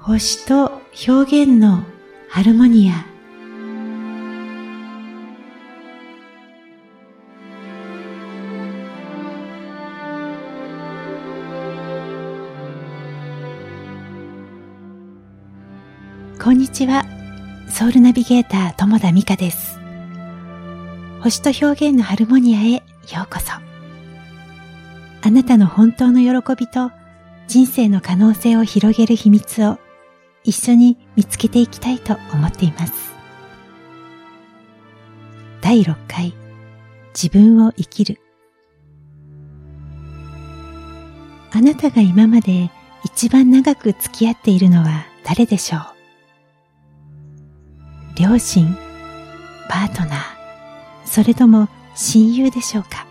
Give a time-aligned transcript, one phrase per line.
[0.00, 1.82] 星と表現の
[2.30, 3.04] ハルモニア。
[16.42, 17.04] こんにちは。
[17.68, 19.78] ソウルナビゲーター友田美香です。
[21.20, 22.80] 星と表現のハルモニアへよ
[23.24, 23.52] うこそ。
[25.20, 26.92] あなたの本当の喜びと
[27.48, 29.78] 人生の可能性を広げる秘密を
[30.44, 32.92] 一緒に見つけていきたいと思っています。
[35.60, 36.32] 第6回
[37.14, 38.20] 自分を生きる。
[41.50, 42.70] あなたが今まで
[43.04, 45.80] 一番長く付き合っているのは誰でしょう？
[48.20, 48.76] 両親、
[49.68, 50.22] パートナー、
[51.04, 53.06] それとも親友でしょうか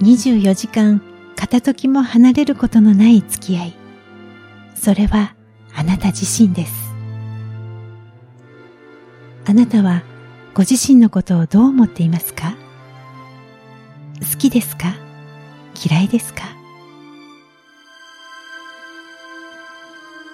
[0.00, 1.00] ？24時間
[1.44, 3.74] 片時も離れることのない付き合い。
[4.74, 5.34] それは
[5.74, 6.72] あなた自身です。
[9.44, 10.04] あなたは
[10.54, 12.54] ご自身のことをどう思っていますか？
[14.20, 14.94] 好きですか？
[15.86, 16.44] 嫌いですか？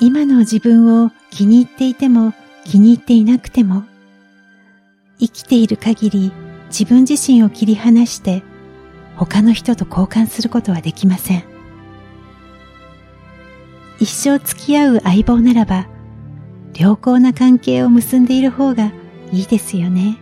[0.00, 2.34] 今の自分を気に入っていても
[2.64, 3.84] 気に入っていなくても
[5.20, 6.32] 生きている限り
[6.66, 8.42] 自分自身を切り離して
[9.16, 11.44] 他の人と交換することはできません。
[13.98, 15.86] 一生付き合う相棒ならば、
[16.78, 18.92] 良好な関係を結んでいる方が
[19.32, 20.18] いいですよね。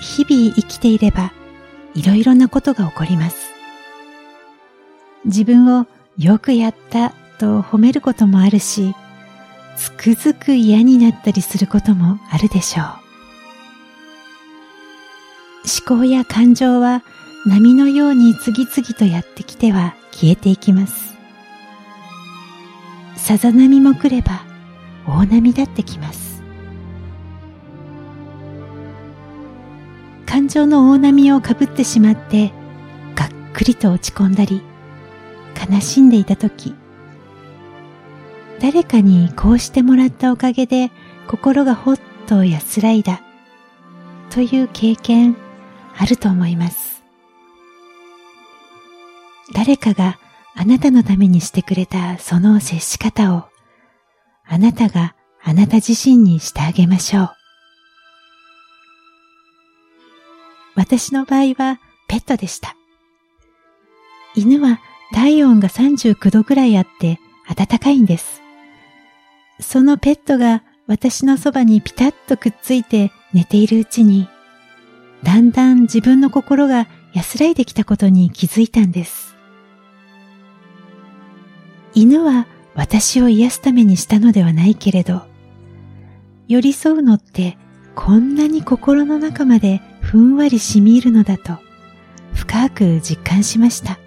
[0.00, 1.32] 日々生きていれば、
[1.94, 3.52] いろいろなことが起こります。
[5.24, 5.86] 自分を
[6.18, 8.94] よくやったと褒めることもあるし、
[9.76, 13.03] つくづく嫌になったりすることもあるでしょう。
[15.64, 17.02] 思考や感情は
[17.46, 21.14] 波のように次々とやってきては消えていきます。
[23.16, 24.44] さざ波も来れば
[25.06, 26.42] 大波だってきます。
[30.26, 32.52] 感情の大波をかぶってしまって
[33.14, 34.62] がっくりと落ち込んだり
[35.70, 36.74] 悲しんでいた時
[38.60, 40.90] 誰かにこうしてもらったおかげで
[41.28, 43.22] 心がほっと安らいだ
[44.30, 45.36] という経験
[45.96, 47.02] あると思います。
[49.52, 50.18] 誰かが
[50.54, 53.44] あなたのためにしてくれたその接し方を
[54.46, 57.30] あなたがあなた自身にしてあげましょう。
[60.76, 62.76] 私の場合はペットでした。
[64.34, 64.80] 犬は
[65.12, 67.20] 体温が39度ぐらいあって
[67.54, 68.42] 暖かいんです。
[69.60, 74.28] そのペットが私のそばにピタッとくっついて寝ているうちに
[75.24, 79.34] だんだん自分の心が安らいできたことに気づいたんです。
[81.94, 85.22] 犬は私を癒すためにしたのではないけれど、
[86.46, 87.56] 寄り添うのって
[87.94, 91.58] こんなに心の中までふんわり染み入るのだと
[92.34, 93.98] 深く実感しました。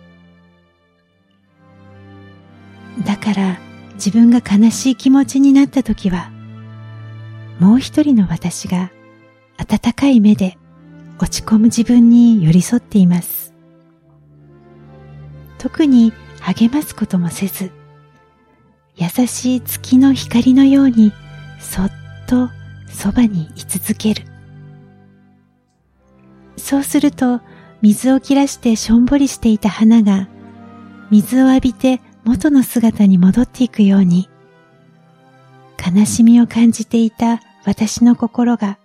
[3.06, 3.60] だから
[3.96, 6.30] 自分が悲しい気持ちになった時は、
[7.60, 8.92] もう一人の私が
[9.58, 10.58] 温かい目で
[11.20, 13.54] 落ち込む自分に寄り添っています。
[15.58, 17.72] 特に励ますこともせず、
[18.96, 21.14] 優しい月の光のように
[21.60, 21.92] そっ
[22.28, 22.50] と
[22.90, 24.24] そばに居続ける。
[26.58, 27.42] そうすると
[27.82, 30.28] 水を切らしてしょんぼりしていた花が
[31.12, 34.28] 水を浴びて元の姿に戻っていくように
[35.78, 38.80] 悲しみを感じていた私の心が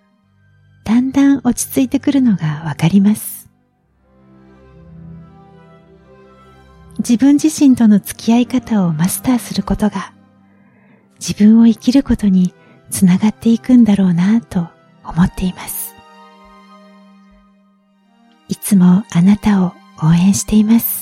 [0.85, 3.51] だんだん落ち着いてくるのがわかります。
[6.99, 10.13] 自分自身との付き合い方をマスターすることが
[11.19, 12.55] 自分を生きることに
[12.91, 14.69] つながっていくんだろうなと
[15.05, 15.95] 思っています。
[18.49, 21.02] いつもあなたを応援しています。